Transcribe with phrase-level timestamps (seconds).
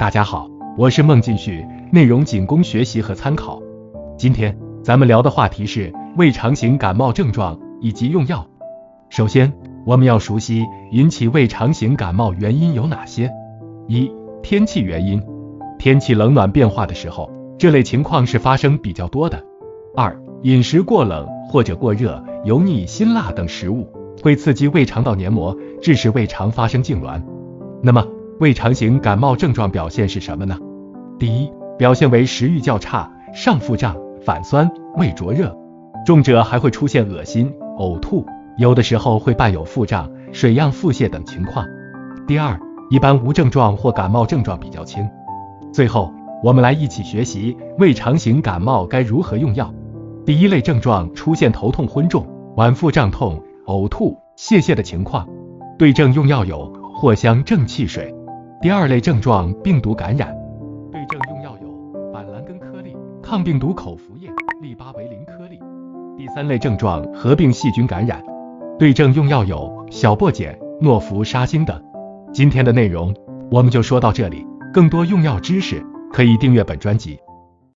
[0.00, 0.48] 大家好，
[0.78, 1.62] 我是孟进旭，
[1.92, 3.60] 内容仅供学习和参考。
[4.16, 8.46] 今天咱们聊的话题是胃肠型感冒症状以及用药。
[9.10, 9.52] 首先，
[9.84, 13.30] 我们要熟悉引起胃肠型感冒原因有哪些。
[13.88, 14.10] 一、
[14.42, 15.22] 天气原因，
[15.78, 19.38] 天气冷暖变化的时候，这类情况是发生比较多的。
[19.94, 23.86] 二、饮食过冷或者过热、油腻、辛辣等食物
[24.22, 27.20] 会刺激胃肠道黏膜，致使胃肠发生痉挛。
[27.82, 28.02] 那么，
[28.40, 30.56] 胃肠型感冒症状表现是什么呢？
[31.18, 33.94] 第一，表现为食欲较差、上腹胀、
[34.24, 34.66] 反酸、
[34.96, 35.54] 胃灼热，
[36.06, 38.24] 重者还会出现恶心、呕吐，
[38.56, 41.66] 有的时候会伴有腹胀、水样腹泻等情况。
[42.26, 42.58] 第二，
[42.88, 45.06] 一般无症状或感冒症状比较轻。
[45.70, 46.10] 最后，
[46.42, 49.70] 我们来一起学习胃肠型感冒该如何用药。
[50.24, 55.28] 第一类症状出现头痛昏重、脘腹胀痛、呕吐、泄泻的情况，
[55.78, 58.14] 对症用药有藿香正气水。
[58.62, 60.36] 第二类症状病毒感染，
[60.92, 64.28] 对症用药有板蓝根颗粒、抗病毒口服液、
[64.60, 65.58] 利巴韦林颗粒。
[66.14, 68.22] 第三类症状合并细菌感染，
[68.78, 71.82] 对症用药有小檗碱、诺氟沙星等。
[72.34, 73.14] 今天的内容
[73.50, 77.18] 我们就说到这里，更多用药知识可以订阅本专辑。